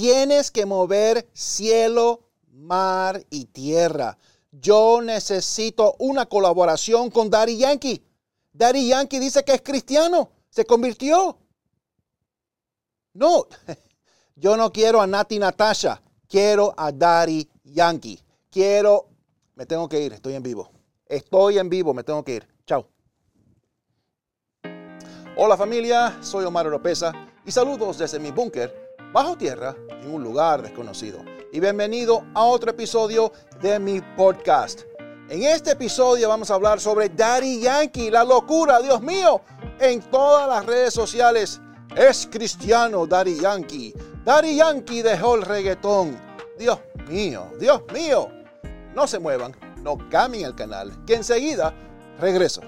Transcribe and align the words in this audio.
Tienes 0.00 0.50
que 0.50 0.64
mover 0.64 1.28
cielo, 1.34 2.22
mar 2.52 3.22
y 3.28 3.44
tierra. 3.44 4.16
Yo 4.50 5.02
necesito 5.02 5.94
una 5.98 6.24
colaboración 6.24 7.10
con 7.10 7.28
Daddy 7.28 7.58
Yankee. 7.58 8.02
Daddy 8.50 8.88
Yankee 8.88 9.18
dice 9.18 9.44
que 9.44 9.52
es 9.52 9.60
cristiano. 9.60 10.30
Se 10.48 10.64
convirtió. 10.64 11.36
No, 13.12 13.46
yo 14.36 14.56
no 14.56 14.72
quiero 14.72 15.02
a 15.02 15.06
Nati 15.06 15.38
Natasha. 15.38 16.00
Quiero 16.26 16.72
a 16.78 16.90
Daddy 16.92 17.46
Yankee. 17.62 18.18
Quiero... 18.48 19.06
Me 19.54 19.66
tengo 19.66 19.86
que 19.86 20.00
ir, 20.00 20.14
estoy 20.14 20.32
en 20.32 20.42
vivo. 20.42 20.70
Estoy 21.04 21.58
en 21.58 21.68
vivo, 21.68 21.92
me 21.92 22.04
tengo 22.04 22.24
que 22.24 22.36
ir. 22.36 22.48
Chao. 22.66 22.88
Hola 25.36 25.58
familia, 25.58 26.16
soy 26.22 26.46
Omar 26.46 26.66
Oropesa 26.66 27.12
y 27.44 27.52
saludos 27.52 27.98
desde 27.98 28.18
mi 28.18 28.30
búnker 28.30 28.79
bajo 29.12 29.36
tierra 29.36 29.74
en 30.02 30.12
un 30.12 30.22
lugar 30.22 30.62
desconocido. 30.62 31.24
Y 31.52 31.60
bienvenido 31.60 32.24
a 32.34 32.44
otro 32.44 32.70
episodio 32.70 33.32
de 33.60 33.78
mi 33.78 34.00
podcast. 34.16 34.82
En 35.28 35.42
este 35.42 35.72
episodio 35.72 36.28
vamos 36.28 36.50
a 36.50 36.54
hablar 36.54 36.80
sobre 36.80 37.08
Daddy 37.08 37.60
Yankee, 37.60 38.10
la 38.10 38.24
locura, 38.24 38.80
Dios 38.80 39.00
mío, 39.00 39.40
en 39.80 40.00
todas 40.02 40.48
las 40.48 40.66
redes 40.66 40.94
sociales. 40.94 41.60
Es 41.96 42.28
cristiano 42.30 43.06
Daddy 43.06 43.40
Yankee. 43.40 43.94
Daddy 44.24 44.56
Yankee 44.56 45.02
dejó 45.02 45.36
el 45.36 45.42
reggaetón. 45.42 46.18
Dios 46.58 46.78
mío, 47.08 47.50
Dios 47.58 47.82
mío. 47.92 48.28
No 48.94 49.06
se 49.06 49.18
muevan, 49.18 49.56
no 49.82 49.98
cambien 50.08 50.46
el 50.46 50.54
canal, 50.54 50.92
que 51.04 51.14
enseguida 51.14 51.74
regreso. 52.20 52.60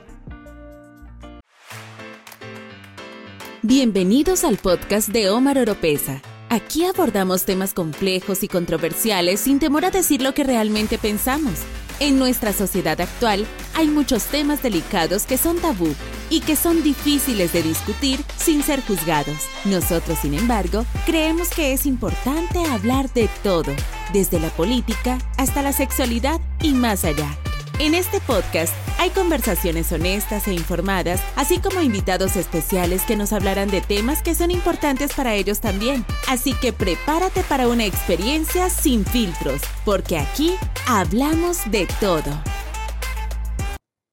Bienvenidos 3.62 4.42
al 4.42 4.56
podcast 4.56 5.08
de 5.10 5.30
Omar 5.30 5.56
Oropesa. 5.58 6.20
Aquí 6.52 6.84
abordamos 6.84 7.46
temas 7.46 7.72
complejos 7.72 8.42
y 8.42 8.48
controversiales 8.48 9.40
sin 9.40 9.58
temor 9.58 9.86
a 9.86 9.90
decir 9.90 10.20
lo 10.20 10.34
que 10.34 10.44
realmente 10.44 10.98
pensamos. 10.98 11.54
En 11.98 12.18
nuestra 12.18 12.52
sociedad 12.52 13.00
actual 13.00 13.46
hay 13.74 13.88
muchos 13.88 14.24
temas 14.24 14.62
delicados 14.62 15.24
que 15.24 15.38
son 15.38 15.56
tabú 15.60 15.94
y 16.28 16.40
que 16.40 16.54
son 16.54 16.82
difíciles 16.82 17.54
de 17.54 17.62
discutir 17.62 18.20
sin 18.36 18.62
ser 18.62 18.82
juzgados. 18.82 19.38
Nosotros, 19.64 20.18
sin 20.18 20.34
embargo, 20.34 20.84
creemos 21.06 21.48
que 21.48 21.72
es 21.72 21.86
importante 21.86 22.62
hablar 22.66 23.10
de 23.14 23.30
todo, 23.42 23.72
desde 24.12 24.38
la 24.38 24.50
política 24.50 25.16
hasta 25.38 25.62
la 25.62 25.72
sexualidad 25.72 26.38
y 26.60 26.74
más 26.74 27.06
allá. 27.06 27.34
En 27.78 27.94
este 27.94 28.20
podcast 28.20 28.74
hay 28.98 29.10
conversaciones 29.10 29.90
honestas 29.92 30.48
e 30.48 30.52
informadas, 30.52 31.20
así 31.36 31.60
como 31.60 31.80
invitados 31.80 32.36
especiales 32.36 33.02
que 33.02 33.16
nos 33.16 33.32
hablarán 33.32 33.70
de 33.70 33.80
temas 33.80 34.22
que 34.22 34.34
son 34.34 34.50
importantes 34.50 35.12
para 35.14 35.34
ellos 35.34 35.60
también. 35.60 36.04
Así 36.28 36.54
que 36.54 36.72
prepárate 36.72 37.42
para 37.44 37.68
una 37.68 37.84
experiencia 37.84 38.70
sin 38.70 39.04
filtros, 39.04 39.62
porque 39.84 40.18
aquí 40.18 40.56
hablamos 40.86 41.70
de 41.70 41.86
todo. 42.00 42.30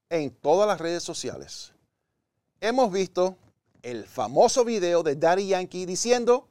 En 0.09 0.31
todas 0.31 0.67
las 0.67 0.79
redes 0.79 1.03
sociales 1.03 1.71
hemos 2.61 2.91
visto 2.91 3.37
el 3.81 4.05
famoso 4.05 4.65
video 4.65 5.03
de 5.03 5.15
Daddy 5.15 5.47
Yankee 5.47 5.85
diciendo 5.85 6.47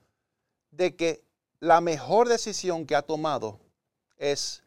de 0.70 0.96
que 0.96 1.22
la 1.60 1.80
mejor 1.80 2.28
decisión 2.28 2.86
que 2.86 2.94
ha 2.94 3.02
tomado 3.02 3.58
es 4.16 4.62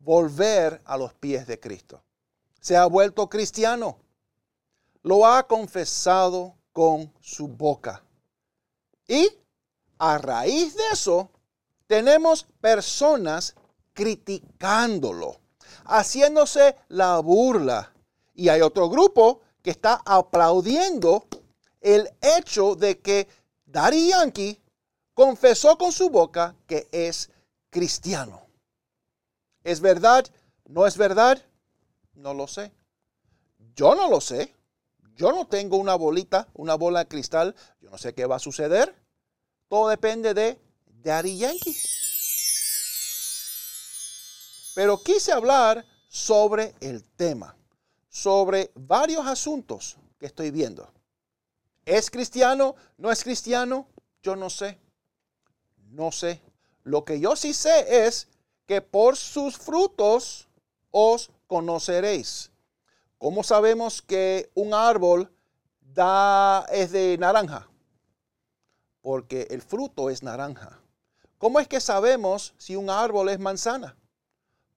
volver 0.00 0.80
a 0.84 0.96
los 0.96 1.14
pies 1.14 1.46
de 1.46 1.58
Cristo. 1.58 2.03
Se 2.64 2.78
ha 2.78 2.86
vuelto 2.86 3.28
cristiano. 3.28 3.98
Lo 5.02 5.26
ha 5.26 5.46
confesado 5.46 6.56
con 6.72 7.12
su 7.20 7.46
boca. 7.46 8.02
Y 9.06 9.28
a 9.98 10.16
raíz 10.16 10.74
de 10.74 10.82
eso, 10.90 11.28
tenemos 11.86 12.46
personas 12.62 13.54
criticándolo, 13.92 15.42
haciéndose 15.84 16.74
la 16.88 17.18
burla. 17.18 17.92
Y 18.32 18.48
hay 18.48 18.62
otro 18.62 18.88
grupo 18.88 19.42
que 19.60 19.70
está 19.70 20.00
aplaudiendo 20.02 21.26
el 21.82 22.10
hecho 22.22 22.76
de 22.76 22.98
que 22.98 23.28
Daddy 23.66 24.08
Yankee 24.08 24.58
confesó 25.12 25.76
con 25.76 25.92
su 25.92 26.08
boca 26.08 26.56
que 26.66 26.88
es 26.92 27.28
cristiano. 27.68 28.46
¿Es 29.62 29.80
verdad? 29.80 30.24
¿No 30.64 30.86
es 30.86 30.96
verdad? 30.96 31.44
No 32.14 32.34
lo 32.34 32.46
sé. 32.46 32.72
Yo 33.74 33.94
no 33.94 34.08
lo 34.08 34.20
sé. 34.20 34.54
Yo 35.16 35.32
no 35.32 35.46
tengo 35.46 35.76
una 35.76 35.94
bolita, 35.94 36.48
una 36.54 36.74
bola 36.74 37.00
de 37.00 37.08
cristal. 37.08 37.54
Yo 37.80 37.90
no 37.90 37.98
sé 37.98 38.14
qué 38.14 38.26
va 38.26 38.36
a 38.36 38.40
suceder. 38.40 38.94
Todo 39.68 39.88
depende 39.88 40.34
de 40.34 40.60
Daddy 41.02 41.38
Yankee. 41.38 41.76
Pero 44.74 44.98
quise 44.98 45.32
hablar 45.32 45.84
sobre 46.08 46.74
el 46.80 47.04
tema, 47.04 47.56
sobre 48.08 48.72
varios 48.74 49.26
asuntos 49.26 49.96
que 50.18 50.26
estoy 50.26 50.50
viendo. 50.50 50.92
¿Es 51.84 52.10
cristiano? 52.10 52.74
¿No 52.96 53.12
es 53.12 53.22
cristiano? 53.22 53.86
Yo 54.22 54.34
no 54.34 54.50
sé. 54.50 54.78
No 55.90 56.10
sé. 56.10 56.40
Lo 56.82 57.04
que 57.04 57.20
yo 57.20 57.36
sí 57.36 57.52
sé 57.52 58.06
es 58.06 58.28
que 58.66 58.80
por 58.80 59.16
sus 59.16 59.56
frutos 59.56 60.48
os 60.90 61.30
conoceréis. 61.46 62.50
¿Cómo 63.18 63.42
sabemos 63.42 64.02
que 64.02 64.50
un 64.54 64.74
árbol 64.74 65.32
da, 65.80 66.66
es 66.70 66.92
de 66.92 67.16
naranja? 67.18 67.68
Porque 69.00 69.46
el 69.50 69.62
fruto 69.62 70.10
es 70.10 70.22
naranja. 70.22 70.80
¿Cómo 71.38 71.60
es 71.60 71.68
que 71.68 71.80
sabemos 71.80 72.54
si 72.58 72.76
un 72.76 72.90
árbol 72.90 73.28
es 73.28 73.38
manzana? 73.38 73.96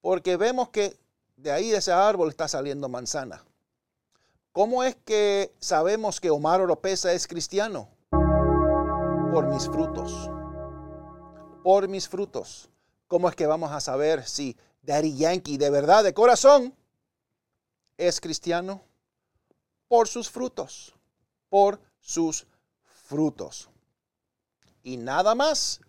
Porque 0.01 0.37
vemos 0.37 0.69
que 0.69 0.97
de 1.35 1.51
ahí 1.51 1.69
de 1.69 1.77
ese 1.77 1.91
árbol 1.91 2.29
está 2.29 2.47
saliendo 2.47 2.89
manzana. 2.89 3.43
¿Cómo 4.51 4.83
es 4.83 4.95
que 4.95 5.53
sabemos 5.59 6.19
que 6.19 6.31
Omar 6.31 6.61
Oropesa 6.61 7.13
es 7.13 7.27
cristiano? 7.27 7.89
Por 9.31 9.47
mis 9.47 9.67
frutos. 9.67 10.31
Por 11.63 11.87
mis 11.87 12.09
frutos. 12.09 12.69
¿Cómo 13.07 13.29
es 13.29 13.35
que 13.35 13.45
vamos 13.45 13.71
a 13.71 13.79
saber 13.79 14.27
si 14.27 14.57
Daddy 14.87 15.17
Yankee 15.17 15.57
de 15.57 15.69
verdad, 15.69 16.03
de 16.05 16.13
corazón, 16.13 16.73
es 17.97 18.21
cristiano? 18.21 18.81
Por 19.89 20.07
sus 20.07 20.29
frutos, 20.29 20.95
por 21.49 21.79
sus 21.99 22.47
frutos. 23.05 23.69
Y 24.83 24.95
nada 24.95 25.35
más. 25.35 25.81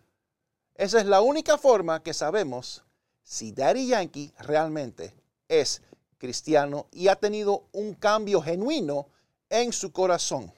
Esa 0.75 1.01
es 1.01 1.07
la 1.07 1.21
única 1.21 1.59
forma 1.59 2.03
que 2.03 2.13
sabemos 2.13 2.85
si 3.23 3.53
Daddy 3.53 3.87
Yankee 3.87 4.33
realmente 4.39 5.15
es 5.49 5.81
cristiano 6.19 6.87
y 6.93 7.09
ha 7.09 7.17
tenido 7.17 7.69
un 7.73 7.95
cambio 7.95 8.43
genuino 8.43 9.09
en 9.49 9.73
su 9.73 9.93
corazón. 9.93 10.53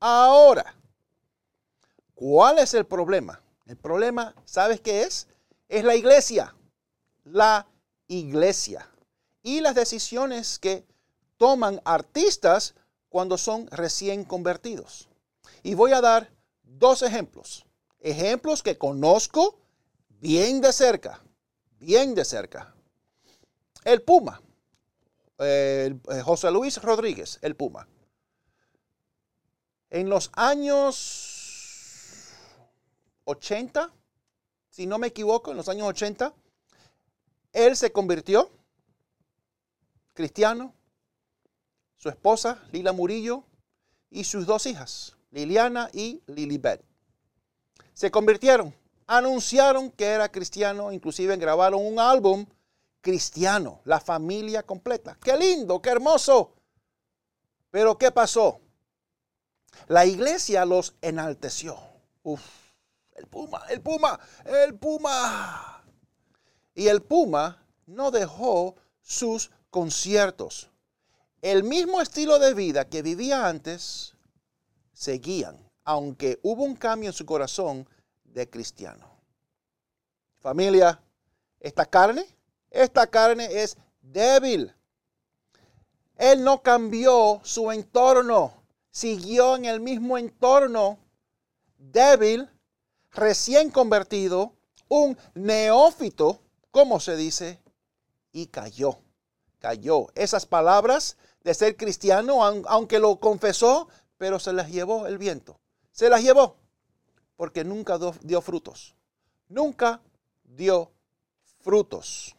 Ahora, 0.00 0.74
¿cuál 2.14 2.58
es 2.58 2.74
el 2.74 2.86
problema? 2.86 3.40
El 3.66 3.76
problema, 3.76 4.34
¿sabes 4.44 4.80
qué 4.80 5.02
es? 5.02 5.28
es 5.68 5.84
la 5.84 5.94
iglesia. 5.94 6.54
La 7.30 7.66
iglesia. 8.06 8.88
Y 9.42 9.60
las 9.60 9.74
decisiones 9.74 10.58
que 10.58 10.84
toman 11.36 11.80
artistas 11.84 12.74
cuando 13.08 13.38
son 13.38 13.68
recién 13.68 14.24
convertidos. 14.24 15.08
Y 15.62 15.74
voy 15.74 15.92
a 15.92 16.00
dar 16.00 16.30
dos 16.62 17.02
ejemplos. 17.02 17.66
Ejemplos 18.00 18.62
que 18.62 18.78
conozco 18.78 19.58
bien 20.20 20.60
de 20.60 20.72
cerca. 20.72 21.20
Bien 21.78 22.14
de 22.14 22.24
cerca. 22.24 22.74
El 23.84 24.02
Puma. 24.02 24.40
Eh, 25.38 25.94
José 26.24 26.50
Luis 26.50 26.82
Rodríguez, 26.82 27.38
el 27.42 27.54
Puma. 27.54 27.86
En 29.90 30.08
los 30.10 30.30
años 30.34 31.38
80, 33.24 33.92
si 34.68 34.86
no 34.86 34.98
me 34.98 35.06
equivoco, 35.08 35.50
en 35.50 35.56
los 35.56 35.68
años 35.68 35.86
80, 35.88 36.34
él 37.66 37.76
se 37.76 37.92
convirtió 37.92 38.50
cristiano, 40.14 40.74
su 41.96 42.08
esposa 42.08 42.62
Lila 42.72 42.92
Murillo 42.92 43.44
y 44.10 44.24
sus 44.24 44.46
dos 44.46 44.66
hijas, 44.66 45.16
Liliana 45.30 45.90
y 45.92 46.22
Lilibet. 46.26 46.82
Se 47.94 48.10
convirtieron, 48.10 48.74
anunciaron 49.06 49.90
que 49.90 50.06
era 50.06 50.30
cristiano, 50.30 50.92
inclusive 50.92 51.36
grabaron 51.36 51.84
un 51.84 51.98
álbum 51.98 52.46
cristiano, 53.00 53.80
la 53.84 54.00
familia 54.00 54.62
completa. 54.62 55.16
Qué 55.22 55.36
lindo, 55.36 55.80
qué 55.80 55.90
hermoso. 55.90 56.54
Pero 57.70 57.98
¿qué 57.98 58.10
pasó? 58.10 58.60
La 59.86 60.06
iglesia 60.06 60.64
los 60.64 60.94
enalteció. 61.00 61.78
Uf 62.22 62.68
el 63.18 63.26
puma, 63.26 63.62
el 63.68 63.80
puma, 63.80 64.20
el 64.44 64.78
puma. 64.78 65.77
Y 66.78 66.86
el 66.86 67.02
puma 67.02 67.60
no 67.86 68.12
dejó 68.12 68.76
sus 69.02 69.50
conciertos. 69.68 70.70
El 71.42 71.64
mismo 71.64 72.00
estilo 72.00 72.38
de 72.38 72.54
vida 72.54 72.88
que 72.88 73.02
vivía 73.02 73.48
antes, 73.48 74.14
seguían, 74.92 75.58
aunque 75.82 76.38
hubo 76.44 76.62
un 76.62 76.76
cambio 76.76 77.08
en 77.08 77.14
su 77.14 77.26
corazón 77.26 77.84
de 78.22 78.48
cristiano. 78.48 79.10
Familia, 80.38 81.02
esta 81.58 81.84
carne, 81.84 82.24
esta 82.70 83.08
carne 83.08 83.60
es 83.60 83.76
débil. 84.00 84.72
Él 86.16 86.44
no 86.44 86.62
cambió 86.62 87.40
su 87.42 87.72
entorno, 87.72 88.52
siguió 88.92 89.56
en 89.56 89.64
el 89.64 89.80
mismo 89.80 90.16
entorno 90.16 90.96
débil, 91.76 92.48
recién 93.10 93.68
convertido, 93.68 94.52
un 94.86 95.18
neófito, 95.34 96.40
como 96.78 97.00
se 97.00 97.16
dice, 97.16 97.60
y 98.30 98.46
cayó, 98.46 99.00
cayó. 99.58 100.06
Esas 100.14 100.46
palabras 100.46 101.16
de 101.42 101.52
ser 101.52 101.76
cristiano, 101.76 102.44
aunque 102.44 103.00
lo 103.00 103.18
confesó, 103.18 103.88
pero 104.16 104.38
se 104.38 104.52
las 104.52 104.70
llevó 104.70 105.08
el 105.08 105.18
viento. 105.18 105.58
Se 105.90 106.08
las 106.08 106.22
llevó 106.22 106.54
porque 107.34 107.64
nunca 107.64 107.98
dio 108.22 108.40
frutos. 108.40 108.94
Nunca 109.48 110.00
dio 110.44 110.92
frutos. 111.58 112.36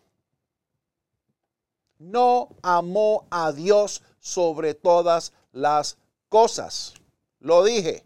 No 1.98 2.56
amó 2.62 3.28
a 3.30 3.52
Dios 3.52 4.04
sobre 4.22 4.74
todas 4.74 5.34
las 5.52 5.98
cosas. 6.30 6.94
Lo 7.42 7.66
dije, 7.66 8.06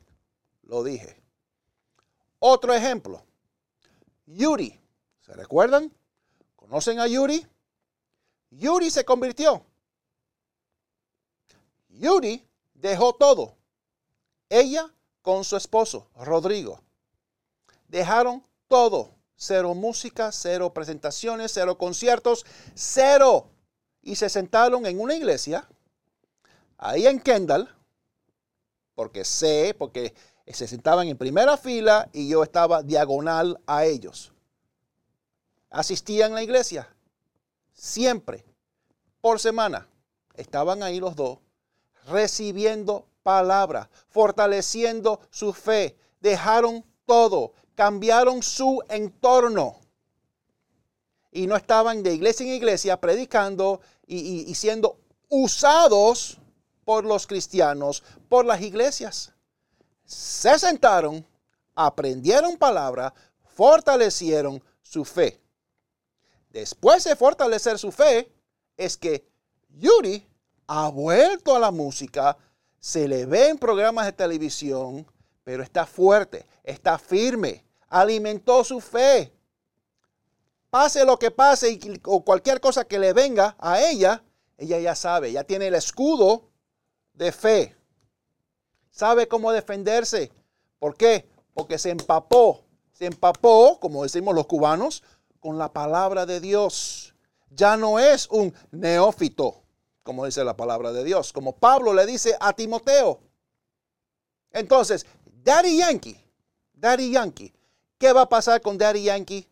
lo 0.63 0.83
dije. 0.83 1.21
Otro 2.39 2.73
ejemplo. 2.73 3.23
Yuri. 4.25 4.79
¿Se 5.21 5.33
recuerdan? 5.33 5.93
¿Conocen 6.73 6.99
a 6.99 7.05
Yuri? 7.05 7.45
Yuri 8.49 8.89
se 8.89 9.05
convirtió. 9.05 9.63
Yuri 11.87 12.43
dejó 12.73 13.13
todo. 13.13 13.55
Ella 14.49 14.91
con 15.21 15.43
su 15.43 15.55
esposo, 15.55 16.09
Rodrigo. 16.15 16.81
Dejaron 17.87 18.43
todo. 18.67 19.13
Cero 19.35 19.75
música, 19.75 20.31
cero 20.31 20.73
presentaciones, 20.73 21.51
cero 21.53 21.77
conciertos, 21.77 22.43
cero. 22.73 23.51
Y 24.01 24.15
se 24.15 24.27
sentaron 24.27 24.87
en 24.87 24.99
una 24.99 25.13
iglesia, 25.13 25.69
ahí 26.79 27.05
en 27.05 27.19
Kendall, 27.19 27.69
porque 28.95 29.23
sé, 29.25 29.75
porque 29.77 30.15
se 30.47 30.67
sentaban 30.67 31.07
en 31.07 31.19
primera 31.19 31.55
fila 31.55 32.09
y 32.13 32.29
yo 32.29 32.41
estaba 32.41 32.81
diagonal 32.81 33.61
a 33.67 33.85
ellos. 33.85 34.32
Asistían 35.73 36.33
a 36.33 36.35
la 36.35 36.43
iglesia, 36.43 36.87
siempre, 37.73 38.45
por 39.21 39.39
semana. 39.39 39.87
Estaban 40.35 40.83
ahí 40.83 40.99
los 40.99 41.15
dos, 41.15 41.39
recibiendo 42.05 43.07
palabra, 43.23 43.89
fortaleciendo 44.07 45.19
su 45.31 45.51
fe. 45.51 45.97
Dejaron 46.19 46.85
todo, 47.07 47.53
cambiaron 47.73 48.43
su 48.43 48.83
entorno. 48.87 49.79
Y 51.31 51.47
no 51.47 51.55
estaban 51.55 52.03
de 52.03 52.13
iglesia 52.13 52.45
en 52.45 52.53
iglesia 52.53 53.01
predicando 53.01 53.81
y, 54.05 54.41
y 54.47 54.53
siendo 54.53 54.99
usados 55.27 56.37
por 56.85 57.03
los 57.03 57.25
cristianos, 57.25 58.03
por 58.29 58.45
las 58.45 58.61
iglesias. 58.61 59.33
Se 60.05 60.59
sentaron, 60.59 61.25
aprendieron 61.73 62.57
palabra, 62.57 63.11
fortalecieron 63.55 64.63
su 64.83 65.03
fe. 65.03 65.42
Después 66.53 67.03
de 67.03 67.15
fortalecer 67.15 67.79
su 67.79 67.91
fe, 67.91 68.31
es 68.77 68.95
que 68.95 69.27
Yuri 69.69 70.25
ha 70.67 70.87
vuelto 70.89 71.55
a 71.55 71.59
la 71.59 71.71
música, 71.71 72.37
se 72.79 73.07
le 73.07 73.25
ve 73.25 73.49
en 73.49 73.57
programas 73.57 74.05
de 74.05 74.13
televisión, 74.13 75.05
pero 75.43 75.63
está 75.63 75.87
fuerte, 75.87 76.45
está 76.63 76.99
firme, 76.99 77.65
alimentó 77.89 78.63
su 78.63 78.79
fe. 78.79 79.33
Pase 80.69 81.03
lo 81.05 81.17
que 81.17 81.31
pase 81.31 81.79
o 82.05 82.23
cualquier 82.23 82.61
cosa 82.61 82.85
que 82.85 82.99
le 82.99 83.13
venga 83.13 83.55
a 83.59 83.81
ella, 83.81 84.23
ella 84.57 84.79
ya 84.79 84.93
sabe, 84.93 85.31
ya 85.31 85.43
tiene 85.43 85.67
el 85.67 85.75
escudo 85.75 86.49
de 87.13 87.31
fe. 87.31 87.75
Sabe 88.91 89.27
cómo 89.27 89.51
defenderse. 89.51 90.31
¿Por 90.77 90.95
qué? 90.95 91.27
Porque 91.55 91.79
se 91.79 91.89
empapó, 91.89 92.63
se 92.91 93.07
empapó, 93.07 93.79
como 93.79 94.03
decimos 94.03 94.35
los 94.35 94.45
cubanos, 94.45 95.03
con 95.43 95.59
la 95.59 95.71
palabra 95.71 96.25
de 96.25 96.39
Dios. 96.39 97.13
Ya 97.51 97.77
no 97.77 97.99
es 97.99 98.27
un 98.31 98.51
neófito 98.71 99.63
como 100.03 100.25
dice 100.25 100.43
la 100.43 100.55
palabra 100.55 100.91
de 100.91 101.03
Dios, 101.03 101.33
como 101.33 101.55
Pablo 101.55 101.93
le 101.93 102.05
dice 102.05 102.35
a 102.39 102.53
Timoteo. 102.53 103.21
Entonces, 104.51 105.05
Daddy 105.43 105.77
Yankee, 105.77 106.19
Daddy 106.73 107.11
Yankee, 107.11 107.53
¿qué 107.97 108.13
va 108.13 108.23
a 108.23 108.29
pasar 108.29 108.61
con 108.61 108.77
Daddy 108.77 109.03
Yankee? 109.03 109.47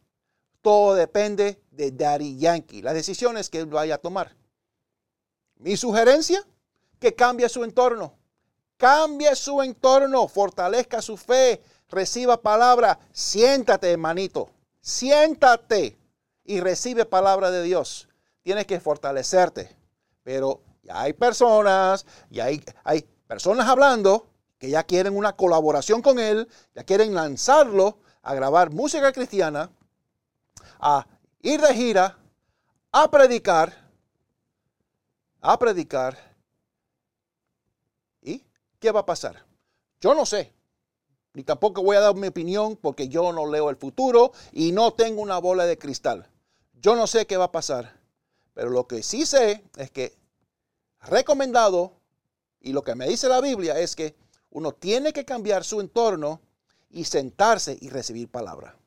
Todo 0.61 0.93
depende 0.93 1.63
de 1.71 1.91
Daddy 1.91 2.37
Yankee, 2.37 2.81
las 2.81 2.93
decisiones 2.93 3.49
que 3.49 3.59
él 3.59 3.65
vaya 3.65 3.95
a 3.95 3.97
tomar. 3.97 4.35
Mi 5.55 5.77
sugerencia, 5.77 6.45
que 6.99 7.15
cambie 7.15 7.49
su 7.49 7.63
entorno. 7.63 8.13
Cambie 8.77 9.35
su 9.35 9.61
entorno, 9.61 10.27
fortalezca 10.27 11.01
su 11.01 11.17
fe, 11.17 11.63
reciba 11.89 12.41
palabra. 12.41 12.99
Siéntate, 13.11 13.91
hermanito, 13.91 14.49
siéntate 14.81 15.97
y 16.43 16.59
recibe 16.59 17.05
palabra 17.05 17.51
de 17.51 17.63
Dios. 17.63 18.09
Tienes 18.43 18.65
que 18.65 18.79
fortalecerte 18.79 19.81
pero 20.23 20.61
ya 20.83 21.01
hay 21.01 21.13
personas, 21.13 22.05
ya 22.29 22.45
hay, 22.45 22.63
hay 22.83 23.01
personas 23.27 23.67
hablando 23.67 24.27
que 24.57 24.69
ya 24.69 24.83
quieren 24.83 25.15
una 25.15 25.35
colaboración 25.35 26.01
con 26.01 26.19
él, 26.19 26.47
ya 26.75 26.83
quieren 26.83 27.13
lanzarlo 27.13 27.99
a 28.21 28.35
grabar 28.35 28.71
música 28.71 29.11
cristiana, 29.11 29.71
a 30.79 31.07
ir 31.41 31.59
de 31.61 31.73
gira, 31.73 32.17
a 32.91 33.09
predicar, 33.09 33.73
a 35.41 35.57
predicar. 35.57 36.17
¿Y 38.21 38.43
qué 38.79 38.91
va 38.91 38.99
a 38.99 39.05
pasar? 39.05 39.43
Yo 39.99 40.13
no 40.13 40.25
sé. 40.25 40.53
Ni 41.33 41.43
tampoco 41.43 41.81
voy 41.81 41.95
a 41.95 42.01
dar 42.01 42.15
mi 42.15 42.27
opinión 42.27 42.75
porque 42.75 43.07
yo 43.07 43.31
no 43.31 43.49
leo 43.49 43.69
el 43.69 43.77
futuro 43.77 44.33
y 44.51 44.71
no 44.71 44.93
tengo 44.93 45.21
una 45.21 45.37
bola 45.37 45.65
de 45.65 45.77
cristal. 45.77 46.29
Yo 46.81 46.95
no 46.95 47.07
sé 47.07 47.25
qué 47.25 47.37
va 47.37 47.45
a 47.45 47.51
pasar. 47.51 47.99
Pero 48.53 48.69
lo 48.69 48.87
que 48.87 49.01
sí 49.01 49.25
sé 49.25 49.63
es 49.77 49.91
que 49.91 50.17
recomendado 51.01 51.93
y 52.59 52.73
lo 52.73 52.83
que 52.83 52.95
me 52.95 53.07
dice 53.07 53.29
la 53.29 53.39
Biblia 53.39 53.79
es 53.79 53.95
que 53.95 54.15
uno 54.49 54.73
tiene 54.73 55.13
que 55.13 55.23
cambiar 55.23 55.63
su 55.63 55.79
entorno 55.79 56.41
y 56.89 57.05
sentarse 57.05 57.77
y 57.79 57.89
recibir 57.89 58.29
palabra. 58.29 58.77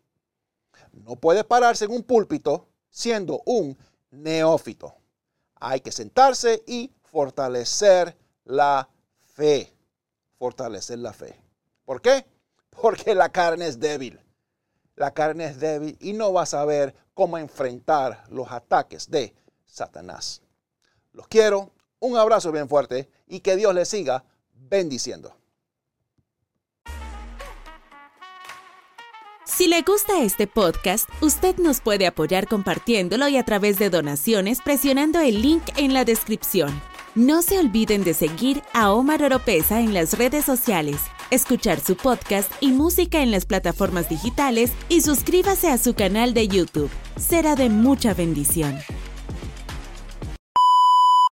No 0.93 1.17
puede 1.17 1.44
pararse 1.44 1.87
en 1.87 1.93
un 1.93 2.02
púlpito 2.02 2.69
siendo 2.91 3.43
un 3.46 3.77
neófito. 4.10 4.94
Hay 5.56 5.81
que 5.81 5.91
sentarse 5.91 6.63
y 6.67 6.93
fortalecer 7.03 8.17
la 8.44 8.89
fe. 9.24 9.72
Fortalecer 10.39 10.98
la 10.98 11.13
fe. 11.13 11.41
¿Por 11.84 12.03
qué? 12.03 12.27
Porque 12.81 13.15
la 13.15 13.31
carne 13.31 13.67
es 13.67 13.79
débil. 13.79 14.21
La 14.97 15.13
carne 15.13 15.47
es 15.47 15.59
débil 15.59 15.97
y 16.01 16.13
no 16.13 16.33
va 16.33 16.43
a 16.43 16.47
saber 16.47 16.95
cómo 17.15 17.39
enfrentar 17.39 18.25
los 18.29 18.51
ataques 18.51 19.11
de 19.11 19.35
Satanás. 19.67 20.43
Los 21.13 21.29
quiero, 21.29 21.73
un 22.01 22.17
abrazo 22.17 22.53
bien 22.53 22.69
fuerte 22.69 23.09
y 23.27 23.41
que 23.41 23.57
Dios 23.57 23.75
les 23.75 23.89
siga 23.89 24.25
bendiciendo. 24.53 25.37
Si 29.47 29.69
le 29.69 29.83
gusta 29.83 30.23
este 30.23 30.47
podcast, 30.49 31.09
usted 31.21 31.59
nos 31.59 31.81
puede 31.81 32.07
apoyar 32.07 32.49
compartiéndolo 32.49 33.29
y 33.29 33.37
a 33.37 33.45
través 33.45 33.79
de 33.79 33.89
donaciones 33.89 34.61
presionando 34.61 35.21
el 35.21 35.43
link 35.43 35.63
en 35.77 35.95
la 35.95 36.05
descripción. 36.05 36.83
No 37.15 37.41
se 37.43 37.61
olviden 37.61 38.03
de 38.03 38.15
seguir 38.15 38.65
a 38.73 38.91
Omar 38.93 39.23
Oropesa 39.23 39.81
en 39.81 39.95
las 39.95 40.19
redes 40.19 40.45
sociales, 40.45 41.01
escuchar 41.31 41.81
su 41.81 41.97
podcast 41.97 42.51
y 42.61 42.73
música 42.73 43.23
en 43.23 43.31
las 43.31 43.47
plataformas 43.47 44.09
digitales 44.09 44.73
y 44.89 45.01
suscríbase 45.01 45.69
a 45.69 45.79
su 45.79 45.95
canal 45.95 46.35
de 46.35 46.49
YouTube. 46.49 46.91
Será 47.17 47.55
de 47.57 47.69
mucha 47.69 48.15
bendición. 48.15 48.79